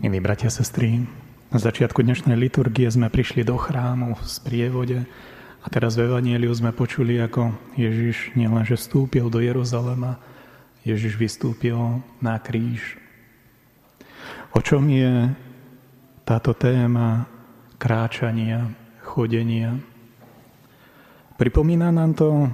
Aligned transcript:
Milí 0.00 0.16
bratia 0.16 0.48
a 0.48 0.56
sestry, 0.56 1.04
na 1.52 1.60
začiatku 1.60 2.00
dnešnej 2.00 2.32
liturgie 2.32 2.88
sme 2.88 3.12
prišli 3.12 3.44
do 3.44 3.60
chrámu 3.60 4.16
v 4.16 4.22
sprievode 4.24 4.98
a 5.60 5.66
teraz 5.68 5.92
v 5.92 6.08
Evanieliu 6.08 6.48
sme 6.56 6.72
počuli, 6.72 7.20
ako 7.20 7.52
Ježiš 7.76 8.32
nielenže 8.32 8.80
vstúpil 8.80 9.28
do 9.28 9.44
Jeruzalema, 9.44 10.16
Ježiš 10.88 11.20
vystúpil 11.20 11.76
na 12.16 12.40
kríž. 12.40 12.96
O 14.56 14.64
čom 14.64 14.88
je 14.88 15.36
táto 16.24 16.56
téma 16.56 17.28
kráčania, 17.76 18.72
chodenia? 19.04 19.76
Pripomína 21.36 21.92
nám 21.92 22.16
to 22.16 22.48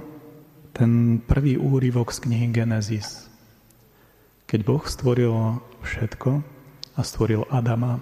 ten 0.75 1.23
prvý 1.23 1.55
úryvok 1.55 2.11
z 2.11 2.27
knihy 2.27 2.51
Genesis. 2.51 3.31
Keď 4.51 4.59
Boh 4.67 4.83
stvoril 4.83 5.63
všetko, 5.87 6.56
a 6.97 7.01
stvoril 7.05 7.45
Adama. 7.53 8.01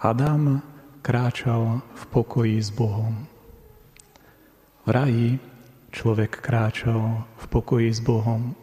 Adam 0.00 0.64
kráčal 1.04 1.84
v 1.92 2.02
pokoji 2.08 2.56
s 2.56 2.72
Bohom. 2.72 3.28
V 4.82 4.88
raji 4.88 5.36
človek 5.92 6.40
kráčal 6.40 7.28
v 7.36 7.44
pokoji 7.52 7.92
s 7.92 8.00
Bohom. 8.00 8.56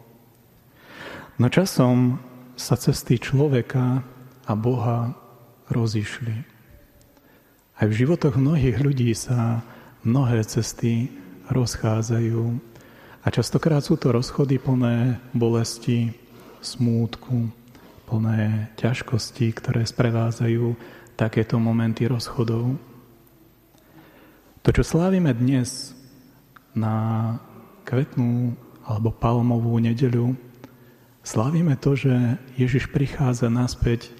No 1.38 1.46
časom 1.48 2.20
sa 2.58 2.76
cesty 2.76 3.16
človeka 3.16 4.02
a 4.44 4.52
Boha 4.58 5.14
rozišli. 5.70 6.36
Aj 7.80 7.86
v 7.88 7.96
životoch 7.96 8.36
mnohých 8.36 8.76
ľudí 8.82 9.14
sa 9.16 9.64
mnohé 10.04 10.44
cesty 10.44 11.08
rozchádzajú 11.48 12.44
a 13.24 13.26
častokrát 13.32 13.80
sú 13.80 13.96
to 13.96 14.12
rozchody 14.12 14.60
plné 14.60 15.16
bolesti, 15.32 16.12
smútku, 16.60 17.48
plné 18.10 18.74
ťažkosti, 18.74 19.54
ktoré 19.54 19.86
sprevádzajú 19.86 20.74
takéto 21.14 21.62
momenty 21.62 22.10
rozchodov. 22.10 22.74
To, 24.66 24.68
čo 24.74 24.82
slávime 24.82 25.30
dnes 25.30 25.94
na 26.74 27.38
kvetnú 27.86 28.58
alebo 28.82 29.14
palmovú 29.14 29.78
nedeľu, 29.78 30.34
slávime 31.22 31.78
to, 31.78 31.94
že 31.94 32.14
Ježiš 32.58 32.90
prichádza 32.90 33.46
naspäť, 33.46 34.10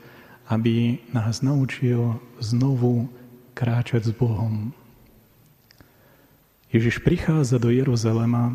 aby 0.47 1.03
nás 1.11 1.43
naučil 1.43 2.23
znovu 2.39 3.11
kráčať 3.59 4.07
s 4.07 4.13
Bohom. 4.15 4.71
Ježiš 6.71 7.03
prichádza 7.03 7.59
do 7.59 7.75
Jeruzalema, 7.75 8.55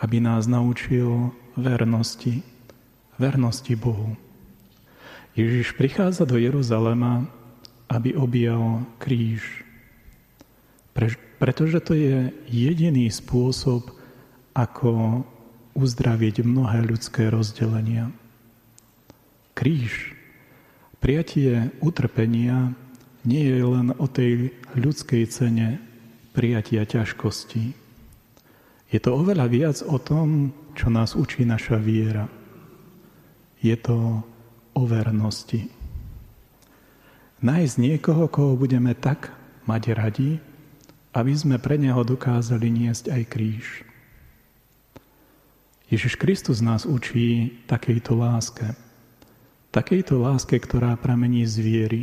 aby 0.00 0.24
nás 0.24 0.48
naučil 0.48 1.36
vernosti, 1.52 2.40
vernosti 3.20 3.76
Bohu. 3.76 4.16
Ježiš 5.38 5.78
prichádza 5.78 6.26
do 6.26 6.36
Jeruzalema, 6.36 7.26
aby 7.90 8.14
objal 8.14 8.86
kríž. 8.98 9.62
Pre, 10.94 11.10
pretože 11.38 11.78
to 11.82 11.94
je 11.94 12.34
jediný 12.50 13.06
spôsob, 13.10 13.94
ako 14.50 15.22
uzdraviť 15.78 16.42
mnohé 16.42 16.82
ľudské 16.82 17.30
rozdelenia. 17.30 18.10
Kríž, 19.54 20.12
prijatie 20.98 21.70
utrpenia, 21.78 22.74
nie 23.22 23.44
je 23.46 23.62
len 23.62 23.94
o 24.00 24.06
tej 24.08 24.50
ľudskej 24.74 25.28
cene 25.30 25.78
prijatia 26.32 26.82
ťažkosti. 26.88 27.76
Je 28.90 28.98
to 28.98 29.10
oveľa 29.14 29.46
viac 29.46 29.78
o 29.86 30.00
tom, 30.02 30.50
čo 30.74 30.90
nás 30.90 31.14
učí 31.14 31.46
naša 31.46 31.78
viera. 31.78 32.26
Je 33.60 33.76
to 33.76 34.24
o 34.80 34.88
vernosti. 34.88 35.68
Nájsť 37.44 37.76
niekoho, 37.76 38.24
koho 38.32 38.56
budeme 38.56 38.96
tak 38.96 39.32
mať 39.68 39.82
radi, 39.92 40.30
aby 41.12 41.32
sme 41.36 41.60
pre 41.60 41.76
Neho 41.76 42.00
dokázali 42.00 42.72
niesť 42.72 43.12
aj 43.12 43.22
kríž. 43.28 43.66
Ježiš 45.92 46.16
Kristus 46.16 46.64
nás 46.64 46.88
učí 46.88 47.60
takejto 47.68 48.16
láske. 48.16 48.72
Takejto 49.74 50.16
láske, 50.22 50.56
ktorá 50.56 50.96
pramení 50.96 51.44
z 51.44 51.56
viery. 51.60 52.02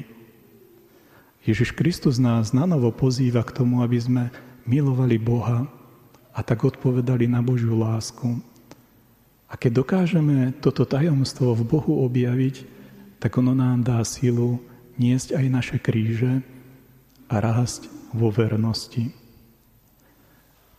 Ježiš 1.47 1.71
Kristus 1.71 2.19
nás 2.19 2.51
nanovo 2.51 2.91
pozýva 2.91 3.41
k 3.41 3.55
tomu, 3.55 3.79
aby 3.79 3.97
sme 3.97 4.23
milovali 4.67 5.15
Boha 5.15 5.65
a 6.35 6.39
tak 6.43 6.67
odpovedali 6.67 7.31
na 7.31 7.39
Božiu 7.39 7.79
lásku 7.79 8.43
a 9.47 9.53
keď 9.55 9.83
dokážeme 9.83 10.51
toto 10.59 10.83
tajomstvo 10.83 11.55
v 11.55 11.63
Bohu 11.63 12.03
objaviť, 12.03 12.76
tak 13.17 13.37
ono 13.37 13.53
nám 13.57 13.81
dá 13.81 14.01
silu 14.05 14.61
niesť 14.97 15.37
aj 15.37 15.45
naše 15.49 15.77
kríže 15.77 16.41
a 17.29 17.35
rásť 17.41 17.89
vo 18.13 18.33
vernosti. 18.33 19.13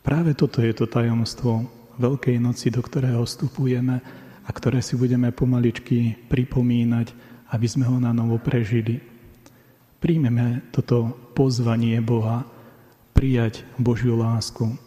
Práve 0.02 0.32
toto 0.32 0.64
je 0.64 0.72
to 0.72 0.88
tajomstvo 0.88 1.68
Veľkej 1.98 2.38
noci, 2.38 2.70
do 2.70 2.78
ktorého 2.78 3.26
vstupujeme 3.26 3.98
a 4.46 4.50
ktoré 4.54 4.78
si 4.78 4.94
budeme 4.94 5.34
pomaličky 5.34 6.14
pripomínať, 6.30 7.10
aby 7.50 7.66
sme 7.66 7.84
ho 7.90 7.98
na 7.98 8.14
novo 8.14 8.38
prežili. 8.38 9.02
Príjmeme 9.98 10.62
toto 10.70 11.10
pozvanie 11.34 11.98
Boha, 11.98 12.46
prijať 13.18 13.66
Božiu 13.82 14.14
lásku, 14.14 14.78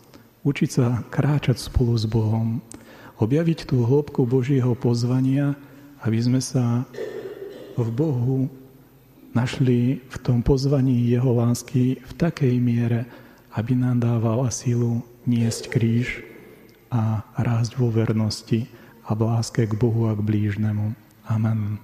učiť 0.48 0.70
sa 0.72 1.04
kráčať 1.12 1.60
spolu 1.60 2.00
s 2.00 2.08
Bohom, 2.08 2.64
objaviť 3.20 3.68
tú 3.68 3.84
hĺbku 3.84 4.24
Božieho 4.24 4.72
pozvania, 4.72 5.60
aby 6.00 6.18
sme 6.18 6.40
sa 6.40 6.88
v 7.82 7.92
Bohu 7.92 8.40
našli 9.34 10.00
v 10.06 10.16
tom 10.22 10.46
pozvaní 10.46 11.10
Jeho 11.10 11.34
lásky 11.34 11.98
v 11.98 12.12
takej 12.14 12.56
miere, 12.62 13.10
aby 13.58 13.74
nám 13.74 14.00
dával 14.00 14.46
sílu 14.54 15.02
niesť 15.26 15.74
kríž 15.74 16.22
a 16.94 17.26
rásť 17.40 17.82
vo 17.82 17.90
vernosti 17.90 18.70
a 19.08 19.18
v 19.18 19.22
láske 19.26 19.66
k 19.66 19.74
Bohu 19.74 20.08
a 20.08 20.14
k 20.14 20.22
blížnemu. 20.22 20.94
Amen. 21.26 21.82